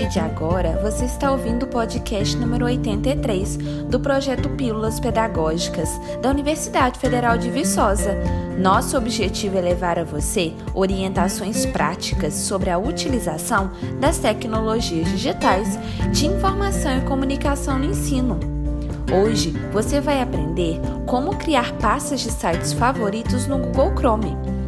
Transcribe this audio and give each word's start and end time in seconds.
partir 0.00 0.08
de 0.08 0.18
agora, 0.18 0.78
você 0.82 1.04
está 1.04 1.30
ouvindo 1.30 1.64
o 1.64 1.68
podcast 1.68 2.34
número 2.36 2.64
83 2.64 3.56
do 3.88 4.00
projeto 4.00 4.48
Pílulas 4.50 4.98
Pedagógicas 4.98 5.90
da 6.22 6.30
Universidade 6.30 6.98
Federal 6.98 7.36
de 7.36 7.50
Viçosa. 7.50 8.14
Nosso 8.58 8.96
objetivo 8.96 9.58
é 9.58 9.60
levar 9.60 9.98
a 9.98 10.04
você 10.04 10.54
orientações 10.74 11.66
práticas 11.66 12.34
sobre 12.34 12.70
a 12.70 12.78
utilização 12.78 13.72
das 14.00 14.18
tecnologias 14.18 15.08
digitais 15.08 15.78
de 16.12 16.26
informação 16.26 16.98
e 16.98 17.02
comunicação 17.02 17.78
no 17.78 17.86
ensino. 17.86 18.38
Hoje 19.12 19.50
você 19.72 20.00
vai 20.00 20.22
aprender 20.22 20.80
como 21.06 21.36
criar 21.36 21.72
pastas 21.74 22.20
de 22.20 22.30
sites 22.30 22.72
favoritos 22.72 23.46
no 23.46 23.58
Google 23.58 23.92
Chrome. 23.96 24.59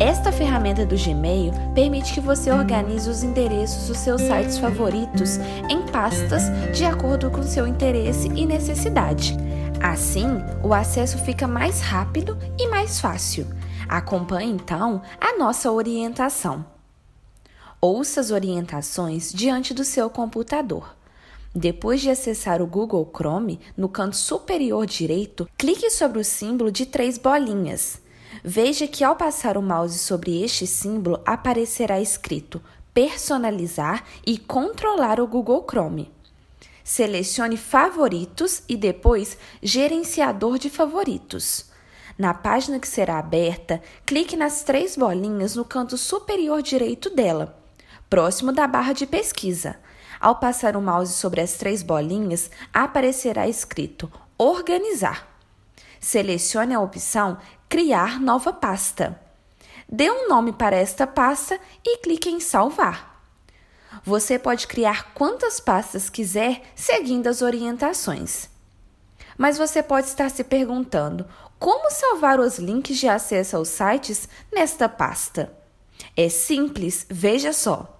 Esta 0.00 0.30
ferramenta 0.30 0.86
do 0.86 0.96
Gmail 0.96 1.50
permite 1.74 2.14
que 2.14 2.20
você 2.20 2.52
organize 2.52 3.10
os 3.10 3.24
endereços 3.24 3.88
dos 3.88 3.98
seus 3.98 4.20
sites 4.22 4.56
favoritos 4.56 5.38
em 5.68 5.84
pastas 5.90 6.44
de 6.72 6.84
acordo 6.84 7.28
com 7.32 7.42
seu 7.42 7.66
interesse 7.66 8.28
e 8.28 8.46
necessidade. 8.46 9.36
Assim, 9.82 10.26
o 10.62 10.72
acesso 10.72 11.18
fica 11.18 11.48
mais 11.48 11.80
rápido 11.80 12.38
e 12.56 12.68
mais 12.68 13.00
fácil. 13.00 13.44
Acompanhe 13.88 14.52
então 14.52 15.02
a 15.20 15.36
nossa 15.36 15.72
orientação. 15.72 16.64
Ouça 17.80 18.20
as 18.20 18.30
orientações 18.30 19.32
diante 19.32 19.74
do 19.74 19.84
seu 19.84 20.08
computador. 20.08 20.94
Depois 21.52 22.00
de 22.00 22.08
acessar 22.08 22.62
o 22.62 22.66
Google 22.68 23.10
Chrome, 23.12 23.58
no 23.76 23.88
canto 23.88 24.14
superior 24.14 24.86
direito, 24.86 25.48
clique 25.58 25.90
sobre 25.90 26.20
o 26.20 26.24
símbolo 26.24 26.70
de 26.70 26.86
três 26.86 27.18
bolinhas. 27.18 28.00
Veja 28.44 28.86
que 28.86 29.02
ao 29.02 29.16
passar 29.16 29.56
o 29.56 29.62
mouse 29.62 29.98
sobre 29.98 30.42
este 30.42 30.66
símbolo 30.66 31.20
aparecerá 31.26 32.00
escrito 32.00 32.62
Personalizar 32.94 34.04
e 34.26 34.38
controlar 34.38 35.20
o 35.20 35.26
Google 35.26 35.64
Chrome. 35.68 36.10
Selecione 36.82 37.56
Favoritos 37.56 38.62
e 38.68 38.76
depois 38.76 39.36
Gerenciador 39.62 40.58
de 40.58 40.70
Favoritos. 40.70 41.66
Na 42.16 42.34
página 42.34 42.80
que 42.80 42.88
será 42.88 43.18
aberta, 43.18 43.80
clique 44.04 44.36
nas 44.36 44.64
três 44.64 44.96
bolinhas 44.96 45.54
no 45.54 45.64
canto 45.64 45.96
superior 45.96 46.62
direito 46.62 47.10
dela, 47.10 47.56
próximo 48.10 48.52
da 48.52 48.66
barra 48.66 48.92
de 48.92 49.06
pesquisa. 49.06 49.76
Ao 50.18 50.36
passar 50.36 50.76
o 50.76 50.82
mouse 50.82 51.12
sobre 51.12 51.40
as 51.40 51.52
três 51.52 51.82
bolinhas, 51.82 52.50
aparecerá 52.72 53.46
escrito 53.46 54.10
Organizar. 54.36 55.37
Selecione 56.00 56.74
a 56.74 56.80
opção 56.80 57.38
Criar 57.68 58.18
nova 58.18 58.52
pasta. 58.52 59.20
Dê 59.86 60.10
um 60.10 60.28
nome 60.28 60.52
para 60.52 60.76
esta 60.76 61.06
pasta 61.06 61.60
e 61.84 61.98
clique 61.98 62.30
em 62.30 62.40
Salvar. 62.40 63.22
Você 64.04 64.38
pode 64.38 64.66
criar 64.66 65.12
quantas 65.12 65.60
pastas 65.60 66.08
quiser 66.08 66.62
seguindo 66.74 67.26
as 67.26 67.42
orientações. 67.42 68.48
Mas 69.36 69.58
você 69.58 69.82
pode 69.82 70.06
estar 70.06 70.30
se 70.30 70.44
perguntando 70.44 71.26
como 71.58 71.90
salvar 71.90 72.40
os 72.40 72.58
links 72.58 72.96
de 72.96 73.08
acesso 73.08 73.56
aos 73.56 73.68
sites 73.68 74.28
nesta 74.52 74.88
pasta. 74.88 75.52
É 76.16 76.28
simples, 76.28 77.06
veja 77.10 77.52
só. 77.52 77.97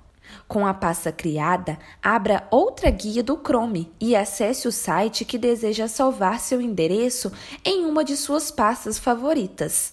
Com 0.48 0.66
a 0.66 0.72
pasta 0.72 1.12
criada, 1.12 1.78
abra 2.02 2.46
outra 2.50 2.90
guia 2.90 3.22
do 3.22 3.36
Chrome 3.36 3.92
e 4.00 4.16
acesse 4.16 4.66
o 4.66 4.72
site 4.72 5.24
que 5.24 5.36
deseja 5.36 5.86
salvar 5.86 6.40
seu 6.40 6.60
endereço 6.60 7.30
em 7.62 7.84
uma 7.84 8.02
de 8.02 8.16
suas 8.16 8.50
pastas 8.50 8.98
favoritas. 8.98 9.92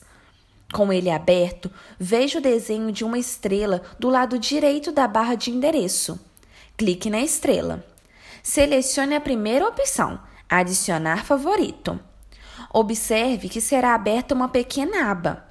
Com 0.74 0.92
ele 0.94 1.10
aberto, 1.10 1.70
veja 2.00 2.40
o 2.40 2.42
desenho 2.42 2.92
de 2.92 3.04
uma 3.04 3.20
estrela 3.20 3.82
do 4.00 4.10
lado 4.10 4.40
direito 4.40 4.92
da 4.92 5.08
barra 5.08 5.36
de 5.36 5.52
endereço. 5.52 6.20
Clique 6.78 7.10
na 7.10 7.22
estrela. 7.22 7.86
Selecione 8.42 9.16
a 9.16 9.22
primeira 9.22 9.68
opção, 9.68 10.20
Adicionar 10.48 11.26
favorito. 11.26 12.00
Observe 12.72 13.50
que 13.50 13.60
será 13.60 13.96
aberta 13.96 14.36
uma 14.36 14.48
pequena 14.48 15.10
aba. 15.10 15.44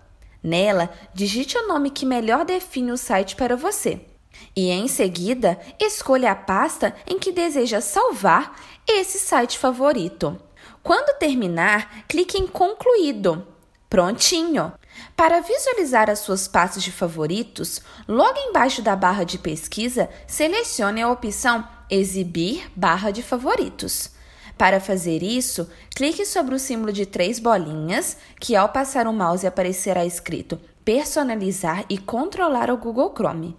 Nela, 0.42 0.90
digite 1.12 1.58
o 1.58 1.66
nome 1.66 1.90
que 1.90 2.06
melhor 2.06 2.44
define 2.44 2.92
o 2.92 2.96
site 2.96 3.34
para 3.34 3.56
você 3.56 4.13
e 4.54 4.70
em 4.70 4.88
seguida 4.88 5.58
escolha 5.80 6.32
a 6.32 6.36
pasta 6.36 6.94
em 7.06 7.18
que 7.18 7.32
deseja 7.32 7.80
salvar 7.80 8.58
esse 8.86 9.18
site 9.18 9.58
favorito. 9.58 10.40
Quando 10.82 11.18
terminar, 11.18 12.04
clique 12.06 12.38
em 12.38 12.46
Concluído. 12.46 13.46
Prontinho! 13.88 14.72
Para 15.16 15.40
visualizar 15.40 16.10
as 16.10 16.20
suas 16.20 16.48
pastas 16.48 16.82
de 16.82 16.92
favoritos, 16.92 17.80
logo 18.08 18.38
embaixo 18.38 18.82
da 18.82 18.94
barra 18.94 19.24
de 19.24 19.38
pesquisa, 19.38 20.08
selecione 20.26 21.02
a 21.02 21.10
opção 21.10 21.66
Exibir 21.90 22.70
barra 22.74 23.10
de 23.10 23.22
favoritos. 23.22 24.10
Para 24.56 24.80
fazer 24.80 25.22
isso, 25.22 25.68
clique 25.94 26.24
sobre 26.24 26.54
o 26.54 26.58
símbolo 26.58 26.92
de 26.92 27.06
três 27.06 27.38
bolinhas, 27.38 28.16
que 28.40 28.56
ao 28.56 28.68
passar 28.68 29.06
o 29.06 29.12
mouse 29.12 29.46
aparecerá 29.46 30.04
escrito 30.04 30.60
Personalizar 30.84 31.84
e 31.88 31.98
controlar 31.98 32.70
o 32.70 32.76
Google 32.76 33.12
Chrome. 33.14 33.56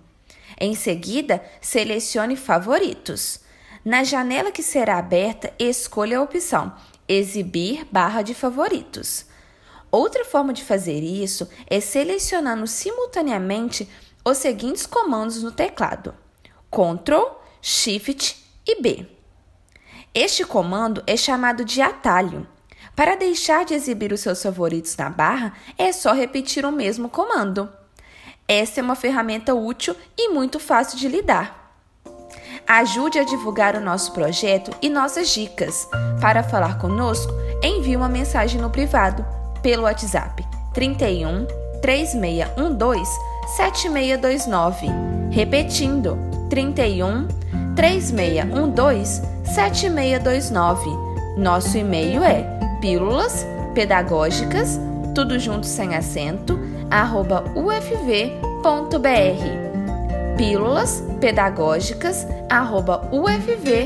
Em 0.60 0.76
seguida, 0.76 1.44
selecione 1.62 2.36
Favoritos. 2.36 3.40
Na 3.84 4.04
janela 4.04 4.52
que 4.52 4.64
será 4.64 4.98
aberta, 4.98 5.54
escolha 5.60 6.18
a 6.18 6.22
opção 6.22 6.74
Exibir 7.08 7.86
barra 7.92 8.24
de 8.24 8.34
favoritos. 8.34 9.26
Outra 9.92 10.26
forma 10.26 10.52
de 10.52 10.64
fazer 10.64 11.04
isso 11.04 11.48
é 11.68 11.80
selecionando 11.80 12.66
simultaneamente 12.66 13.88
os 14.26 14.40
seguintes 14.40 14.88
comandos 14.88 15.44
no 15.44 15.52
teclado: 15.52 16.16
Ctrl, 16.72 17.28
Shift 17.62 18.44
e 18.66 18.82
B. 18.82 19.08
Este 20.16 20.44
comando 20.44 21.04
é 21.06 21.16
chamado 21.16 21.64
de 21.64 21.80
atalho. 21.80 22.48
Para 22.96 23.16
deixar 23.16 23.66
de 23.66 23.76
exibir 23.76 24.12
os 24.12 24.22
seus 24.22 24.42
favoritos 24.42 24.98
na 24.98 25.10
barra, 25.10 25.54
é 25.78 25.92
só 25.92 26.12
repetir 26.12 26.66
o 26.66 26.72
mesmo 26.72 27.08
comando. 27.08 27.70
Essa 28.48 28.80
é 28.80 28.84
uma 28.84 28.96
ferramenta 28.96 29.56
útil 29.56 29.96
e 30.18 30.30
muito 30.30 30.60
fácil 30.60 31.00
de 31.00 31.08
lidar. 31.08 31.66
Ajude 32.68 33.18
a 33.20 33.24
divulgar 33.24 33.76
o 33.76 33.82
nosso 33.82 34.12
projeto 34.12 34.72
e 34.82 34.90
nossas 34.90 35.30
dicas. 35.30 35.88
Para 36.22 36.44
falar 36.44 36.78
conosco, 36.80 37.34
envie 37.64 37.96
uma 37.96 38.10
mensagem 38.10 38.62
no 38.62 38.70
privado 38.70 39.26
pelo 39.62 39.84
WhatsApp 39.84 40.46
31 40.74 41.48
3612 41.82 43.12
7629. 43.56 44.88
Repetindo, 45.32 46.18
31 46.50 47.28
3612 47.76 49.22
7629. 49.54 50.90
Nosso 51.38 51.78
e-mail 51.78 52.24
é 52.24 52.44
pílulas 52.80 53.46
pedagógicas, 53.74 54.80
tudo 55.14 55.38
junto 55.38 55.66
sem 55.66 55.96
acento, 55.96 56.58
ufv.br. 57.56 58.36
Pílulas 60.38 61.04
pedagógicas 61.20 62.28
ufv.br. 63.12 63.86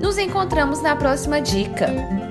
Nos 0.00 0.16
encontramos 0.18 0.80
na 0.82 0.96
próxima 0.96 1.40
dica. 1.40 2.29